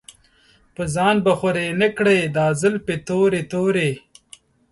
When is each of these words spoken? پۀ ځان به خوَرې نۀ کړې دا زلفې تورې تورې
پۀ 0.75 0.83
ځان 0.93 1.15
به 1.23 1.31
خوَرې 1.39 1.67
نۀ 1.79 1.89
کړې 1.97 2.17
دا 2.35 2.45
زلفې 2.61 2.95
تورې 3.07 3.41
تورې 3.51 3.91